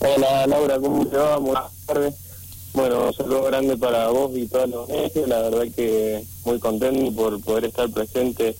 [0.00, 1.36] Hola Laura, ¿cómo te va?
[1.36, 2.14] Buenas tardes.
[2.72, 5.26] Bueno, un saludo grande para vos y toda la audiencia.
[5.28, 8.56] La verdad que muy contento por poder estar presente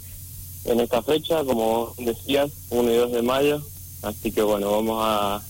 [0.66, 3.60] en esta fecha, como decías, 1 y 2 de mayo.
[4.02, 5.42] Así que bueno, vamos a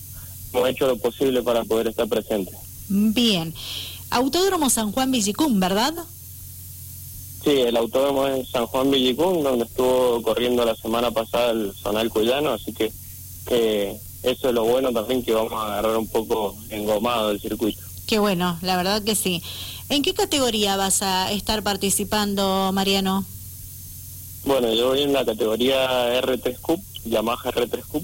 [0.55, 2.53] hemos hecho lo posible para poder estar presente.
[2.89, 3.53] Bien.
[4.09, 5.93] Autódromo San Juan Villicún, ¿verdad?
[7.45, 12.09] Sí, el autódromo es San Juan Villicún, donde estuvo corriendo la semana pasada el Zonal
[12.09, 12.91] Cuyano, así que
[13.47, 17.81] que eso es lo bueno también que vamos a agarrar un poco engomado del circuito.
[18.07, 19.43] Qué bueno, la verdad que sí.
[19.91, 23.25] ¿En qué categoría vas a estar participando, Mariano?
[24.45, 28.03] Bueno, yo voy en la categoría R3 Cup, Yamaha R3 Cup,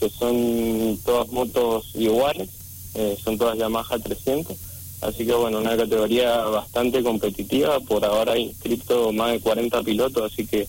[0.00, 2.48] que son todas motos iguales,
[2.94, 4.56] eh, son todas Yamaha 300,
[5.02, 10.32] así que bueno, una categoría bastante competitiva, por ahora he inscrito más de 40 pilotos,
[10.32, 10.66] así que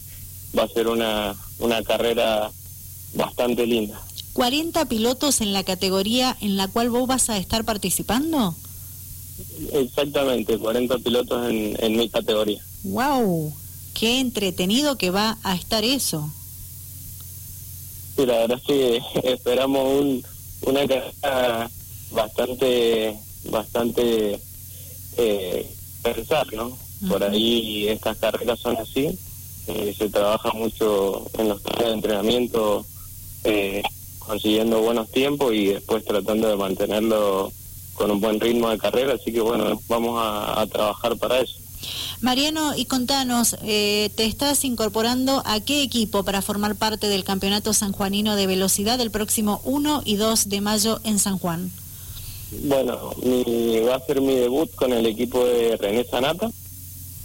[0.58, 2.52] va a ser una, una carrera
[3.14, 4.02] bastante linda.
[4.34, 8.56] 40 pilotos en la categoría en la cual vos vas a estar participando.
[9.74, 12.64] Exactamente, 40 pilotos en, en mi categoría.
[12.84, 13.54] ¡Wow!
[13.94, 16.32] ¡Qué entretenido que va a estar eso!
[18.16, 20.24] Sí, la verdad es que esperamos un,
[20.62, 21.70] una carrera
[22.12, 24.42] bastante, bastante
[25.18, 26.78] eh, pensar, ¿no?
[27.08, 29.18] Por ahí estas carreras son así,
[29.68, 32.86] eh, se trabaja mucho en los de entrenamiento,
[33.46, 33.82] eh,
[34.30, 37.52] consiguiendo buenos tiempos y después tratando de mantenerlo
[37.96, 41.56] con un buen ritmo de carrera, así que bueno, vamos a, a trabajar para eso.
[42.22, 47.74] Mariano, y contanos, eh, ¿te estás incorporando a qué equipo para formar parte del Campeonato
[47.74, 51.72] Sanjuanino de Velocidad el próximo 1 y 2 de mayo en San Juan?
[52.64, 56.52] Bueno, mi, va a ser mi debut con el equipo de René Sanata.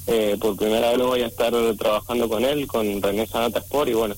[0.07, 3.95] Eh, por primera vez voy a estar trabajando con él, con René Sanata Sport, y
[3.95, 4.15] bueno,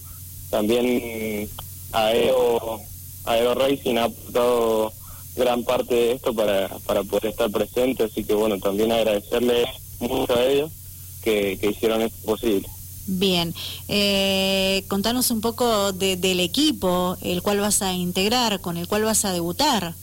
[0.51, 1.49] también
[1.93, 2.81] Aero,
[3.25, 4.93] Aero Racing ha aportado
[5.37, 9.67] gran parte de esto para, para poder estar presente, así que bueno, también agradecerle
[10.01, 10.71] mucho a ellos
[11.23, 12.69] que, que hicieron esto posible.
[13.09, 13.55] Bien,
[13.89, 19.05] eh, contanos un poco de, del equipo, el cual vas a integrar, con el cual
[19.05, 19.95] vas a debutar.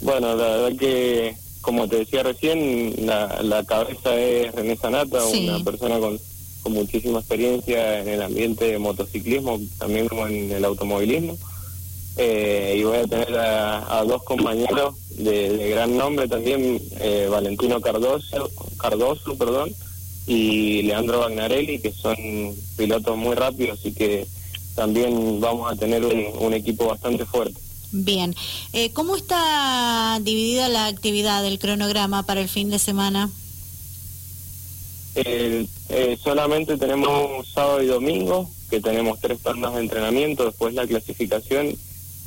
[0.00, 5.48] Bueno, la verdad que, como te decía recién, la, la cabeza es René Sanata, Sí.
[5.48, 6.20] una persona con,
[6.62, 11.36] con muchísima experiencia en el ambiente de motociclismo, también como en el automovilismo.
[12.16, 18.50] Eh, y voy a tener a, dos compañeros de, gran nombre también, eh, Valentino Cardoso,
[18.78, 19.70] Cardoso perdón,
[20.26, 22.16] y Leandro Bagnarelli, que son
[22.76, 24.26] pilotos muy rápidos, así que
[24.74, 27.58] también vamos a tener un, equipo bastante fuerte.
[27.92, 28.34] Bien,
[28.72, 33.30] eh, ¿cómo está dividida la actividad del cronograma para el fin de semana?
[35.14, 40.86] Eh, eh, solamente tenemos sábado y domingo, que tenemos tres tandas de entrenamiento, después la
[40.86, 41.76] clasificación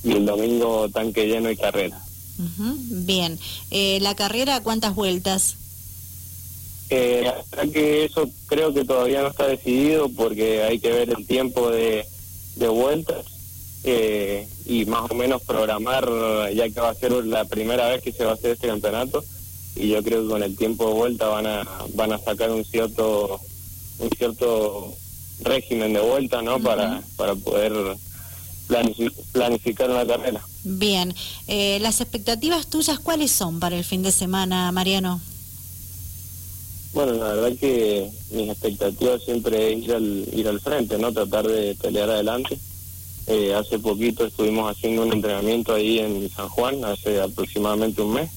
[0.03, 1.99] y el domingo tanque lleno y carrera.
[2.37, 3.39] Ujú, Bien,
[3.71, 5.55] eh, la carrera, ¿cuántas vueltas?
[6.91, 11.25] Eh, hasta que eso creo que todavía no está decidido porque hay que ver el
[11.25, 12.05] tiempo de,
[12.57, 13.25] de vueltas
[13.83, 16.07] eh, y más o menos programar,
[16.53, 19.23] ya que va a ser la primera vez que se va a hacer este campeonato
[19.75, 22.63] y yo creo que con el tiempo de vuelta van a van a sacar un
[22.65, 23.39] cierto
[23.99, 24.93] un cierto
[25.41, 26.59] régimen de vuelta, ¿no?
[26.59, 27.73] Para para poder
[28.69, 30.41] planifi- planificar una carrera.
[30.63, 31.13] Bien,
[31.47, 35.21] eh, las expectativas tuyas, ¿cuáles son para el fin de semana, Mariano?
[36.93, 41.11] Bueno, la verdad que mis expectativas siempre es ir al, ir al frente, ¿no?
[41.11, 42.57] Tratar de pelear adelante.
[43.27, 48.29] Eh, hace poquito estuvimos haciendo un entrenamiento ahí en San Juan, hace aproximadamente un mes.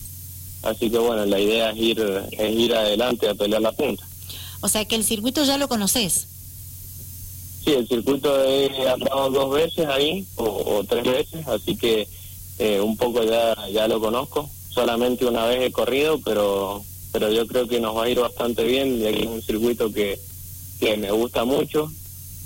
[0.63, 2.01] Así que bueno, la idea es ir,
[2.33, 4.07] es ir adelante a pelear la punta.
[4.61, 6.27] O sea que el circuito ya lo conoces.
[7.65, 12.09] Sí, el circuito he andado dos veces ahí, o, o tres veces, así que
[12.59, 14.49] eh, un poco ya, ya lo conozco.
[14.71, 18.65] Solamente una vez he corrido, pero pero yo creo que nos va a ir bastante
[18.65, 20.21] bien, ya que es un circuito que,
[20.79, 21.91] que me gusta mucho,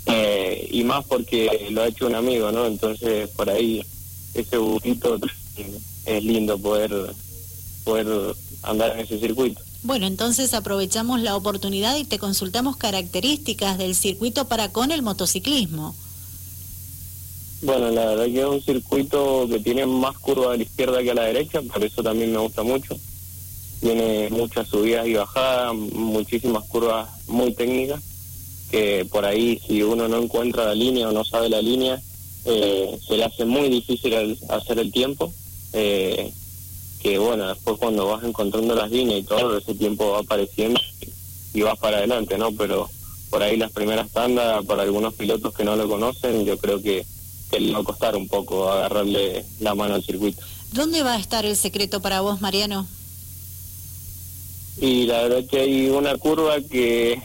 [0.05, 2.65] eh, y más porque lo ha hecho un amigo, ¿no?
[2.65, 3.83] Entonces, por ahí,
[4.33, 5.19] ese gustito
[6.05, 6.91] es lindo poder,
[7.83, 9.61] poder andar en ese circuito.
[9.83, 15.93] Bueno, entonces aprovechamos la oportunidad y te consultamos características del circuito para con el motociclismo.
[17.61, 21.11] Bueno, la verdad que es un circuito que tiene más curva a la izquierda que
[21.11, 22.97] a la derecha, por eso también me gusta mucho.
[23.79, 28.01] Tiene muchas subidas y bajadas, muchísimas curvas muy técnicas,
[28.69, 32.01] que por ahí si uno no encuentra la línea o no sabe la línea,
[32.45, 35.33] eh, se le hace muy difícil el- hacer el tiempo.
[35.73, 36.33] Eh,
[37.03, 40.79] que bueno, después cuando vas encontrando las líneas y todo, ese tiempo va apareciendo
[41.53, 42.51] y vas para adelante, ¿no?
[42.53, 42.89] Pero
[43.29, 47.05] por ahí las primeras tandas, para algunos pilotos que no lo conocen, yo creo que
[47.53, 50.41] que le va a costar un poco agarrarle la mano al circuito.
[50.71, 52.87] ¿Dónde va a estar el secreto para vos, Mariano?
[54.81, 57.21] Y la verdad que hay una curva que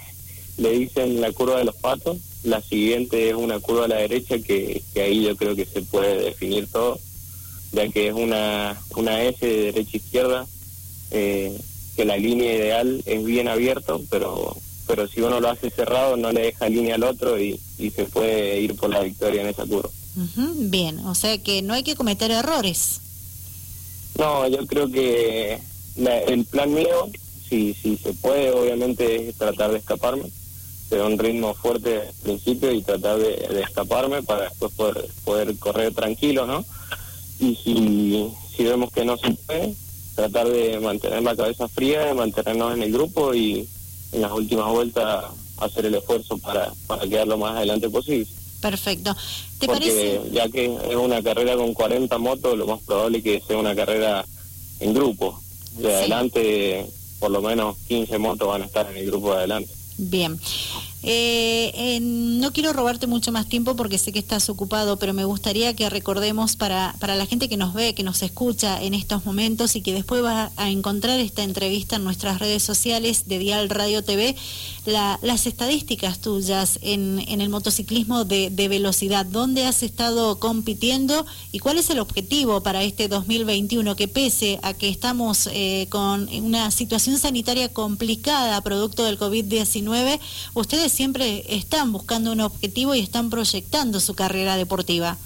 [0.58, 4.38] le dicen la curva de los patos, la siguiente es una curva a la derecha
[4.38, 6.98] que, que ahí yo creo que se puede definir todo,
[7.72, 10.46] ya que es una, una S de derecha a izquierda,
[11.10, 11.58] eh,
[11.96, 14.56] que la línea ideal es bien abierto, pero
[14.88, 18.04] pero si uno lo hace cerrado no le deja línea al otro y, y se
[18.06, 19.90] puede ir por la victoria en esa curva.
[20.54, 23.00] bien, o sea que no hay que cometer errores.
[24.18, 25.60] No, yo creo que
[26.26, 27.08] el plan mío,
[27.48, 30.24] si, si se puede, obviamente es tratar de escaparme,
[30.88, 35.94] pero un ritmo fuerte al principio y tratar de, escaparme para después poder, poder correr
[35.94, 36.64] tranquilo, ¿no?
[37.40, 39.74] Y si, si vemos que no se puede,
[40.14, 43.68] tratar de mantener la cabeza fría, de mantenernos en el grupo y
[44.12, 45.26] en las últimas vueltas
[45.58, 48.26] hacer el esfuerzo para, para quedar lo más adelante posible.
[48.60, 49.16] Perfecto.
[49.58, 53.42] ¿Te Porque ya que es una carrera con 40 motos, lo más probable es que
[53.46, 54.24] sea una carrera
[54.80, 55.40] en grupo.
[55.76, 56.86] De adelante,
[57.20, 59.72] por lo menos 15 motos van a estar en el grupo de adelante.
[59.96, 60.38] Bien.
[61.02, 65.74] Eh, no quiero robarte mucho más tiempo porque sé que estás ocupado, pero me gustaría
[65.76, 69.76] que recordemos para, para la gente que nos ve, que nos escucha en estos momentos
[69.76, 74.02] y que después va a encontrar esta entrevista en nuestras redes sociales de Dial Radio
[74.02, 74.34] TV,
[74.86, 79.26] las estadísticas tuyas en, en el motociclismo de, de, velocidad.
[79.26, 83.96] ¿Dónde has estado compitiendo y cuál es el objetivo para este 2021?
[83.96, 90.18] Que pese a que estamos eh, con una situación sanitaria complicada producto del COVID-19,
[90.54, 95.16] ustedes siempre están buscando un objetivo y están proyectando su carrera deportiva.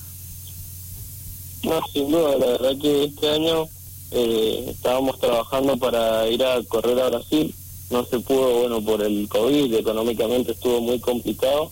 [1.63, 3.69] No, sin duda, la verdad que este año
[4.11, 7.55] eh, estábamos trabajando para ir a correr a Brasil,
[7.91, 11.71] no se pudo, bueno, por el COVID, económicamente estuvo muy complicado,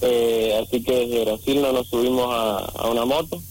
[0.00, 3.42] eh, así que desde Brasil no nos subimos a, una moto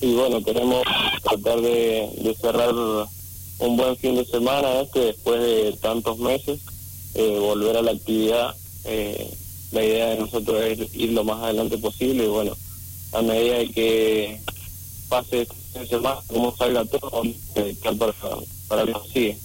[0.00, 0.82] y bueno, queremos
[1.22, 6.60] tratar de, cerrar un buen fin de semana este después de tantos meses
[7.14, 8.54] eh, volver a la actividad.
[8.84, 9.34] Eh,
[9.72, 12.56] la idea de nosotros es ir lo más adelante posible y bueno,
[13.12, 14.40] a medida de que
[15.08, 17.22] pase este semana, como salga todo,
[17.54, 18.14] eh, para,
[18.68, 19.38] para que nos sigue.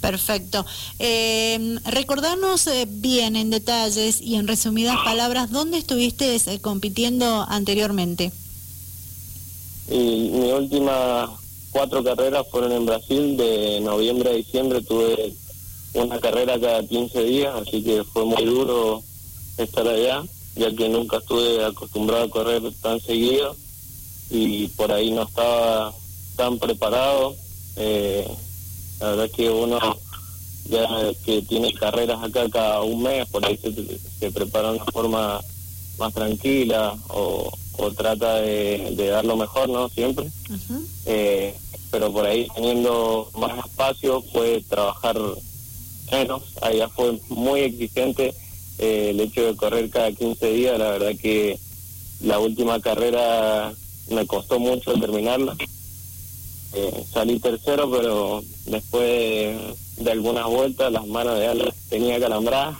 [0.00, 0.64] Perfecto.
[0.98, 8.32] Eh, recordarnos eh, bien en detalles y en resumidas palabras, ¿dónde estuviste compitiendo anteriormente?
[9.90, 11.30] Y mis últimas
[11.70, 15.34] cuatro carreras fueron en Brasil, de noviembre a diciembre tuve
[15.94, 19.02] una carrera cada 15 días, así que fue muy duro
[19.58, 20.24] estar allá,
[20.56, 23.54] ya que nunca estuve acostumbrado a correr tan seguido
[24.30, 25.92] y por ahí no estaba
[26.36, 27.34] tan preparado.
[27.76, 28.26] Eh,
[29.00, 29.78] la verdad que uno
[30.68, 30.86] ya
[31.24, 35.40] que tiene carreras acá cada un mes, por ahí se, prepara de una forma
[35.98, 37.52] más tranquila o,
[37.96, 39.88] trata de, dar lo mejor, ¿no?
[39.88, 40.30] Siempre.
[41.06, 41.54] eh,
[41.90, 45.18] pero por ahí teniendo más espacio puede trabajar
[46.12, 48.34] menos, allá fue muy exigente
[48.78, 51.58] eh, el hecho de correr cada 15 días, la verdad que
[52.20, 53.72] la última carrera
[54.10, 55.56] me costó mucho terminarla.
[56.74, 59.56] Eh, salí tercero, pero después
[59.96, 62.76] de, algunas vueltas las manos de alas tenía calambradas,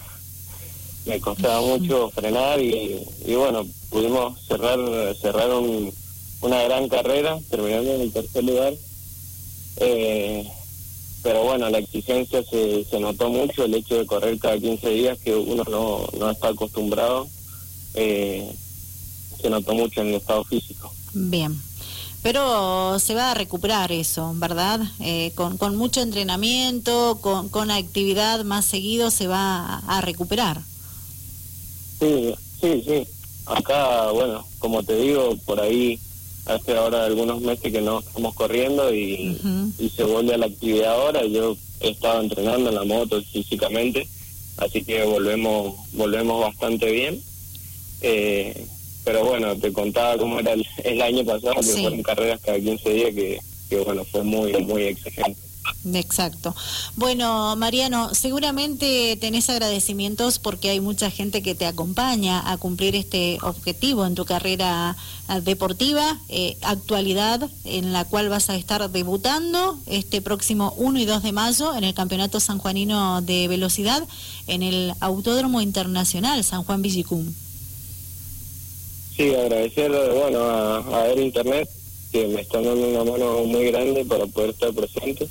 [1.07, 3.05] me costaba mucho frenar y,
[3.35, 4.79] bueno, pudimos cerrar
[5.21, 5.51] cerrar
[6.41, 8.75] una gran carrera, terminando en el tercer lugar.
[9.77, 10.47] Eh,
[11.23, 15.19] pero bueno, la exigencia se, se notó mucho, el hecho de correr cada 15 días,
[15.19, 17.29] que uno no, no está acostumbrado,
[17.95, 18.53] eh,
[19.41, 20.93] se notó mucho en el estado físico.
[21.15, 21.61] Bien.
[22.23, 24.81] Pero se va a recuperar eso, ¿verdad?
[25.01, 30.63] Eh, con, con mucho entrenamiento, con, con actividad más seguido, se va a, recuperar.
[31.99, 33.07] Sí, sí, sí.
[33.47, 35.99] Acá, bueno, como te digo, por ahí
[36.47, 39.39] hace ahora algunos meses que no estamos corriendo y,
[39.95, 41.25] se vuelve a la actividad ahora.
[41.27, 44.09] Yo he estado entrenando en la moto físicamente,
[44.57, 47.21] así que volvemos volvemos bastante bien.
[48.01, 48.67] Eh,
[49.05, 53.15] pero bueno, te contaba cómo era el, año pasado, que fueron carreras cada 15 días
[53.15, 55.52] que, que bueno, fue muy, muy exigente.
[55.95, 56.55] Exacto.
[56.97, 63.39] Bueno, Mariano, seguramente tenés agradecimientos porque hay mucha gente que te acompaña a cumplir este
[63.43, 64.97] objetivo en tu carrera
[65.29, 71.05] ah, deportiva, eh, actualidad en la cual vas a estar debutando este próximo 1 y
[71.05, 74.03] 2 de mayo en el Campeonato Sanjuanino de Velocidad
[74.47, 77.33] en el Autódromo Internacional San Juan Villicum.
[79.17, 81.69] Sí, agradecer bueno, a, a Internet
[82.11, 85.29] que me están dando una mano muy grande para poder estar presente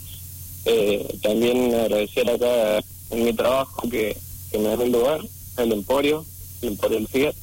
[0.65, 4.15] eh, también agradecer acá en mi trabajo que,
[4.53, 5.21] me dan el lugar,
[5.57, 6.25] el Emporio,
[6.61, 7.35] el Emporio del Fiat.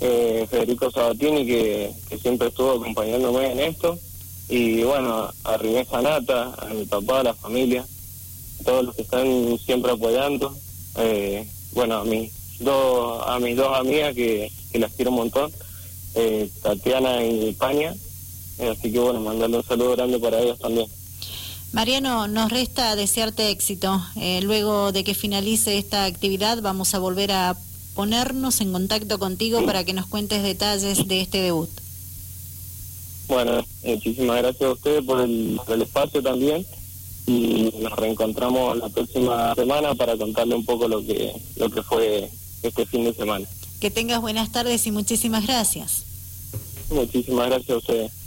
[0.00, 3.98] eh, Federico Sabatini, que, siempre estuvo acompañándome en esto.
[4.48, 7.86] Y bueno, a Rinés Sanata, a mi papá, a la familia,
[8.60, 10.54] a todos los que están siempre apoyando.
[10.96, 15.52] Eh, bueno, a mis dos, a mis dos amigas que, las quiero un montón,
[16.14, 17.94] eh, Tatiana y España.
[18.70, 20.88] así que bueno, mandarle un saludo grande para ellos también.
[21.72, 24.00] Mariano, nos resta desearte éxito.
[24.42, 27.56] luego de que finalice esta actividad, vamos a volver a
[27.94, 31.70] ponernos en contacto contigo para que nos cuentes detalles de este debut.
[33.26, 36.66] Bueno, muchísimas gracias a ustedes por el, espacio también
[37.26, 42.30] y nos reencontramos la próxima semana para contarle un poco lo que lo que fue
[42.62, 43.46] este fin de semana.
[43.80, 46.04] Que tengas buenas tardes y muchísimas gracias.
[46.90, 48.21] Muchísimas gracias a ustedes.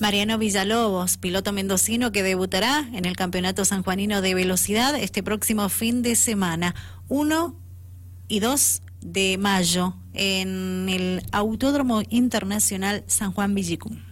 [0.00, 6.02] Mariano Villalobos, piloto mendocino que debutará en el Campeonato Sanjuanino de Velocidad este próximo fin
[6.02, 6.76] de semana.
[7.08, 7.56] Uno
[8.28, 14.07] y dos de mayo en el Autódromo Internacional San Juan Villicum.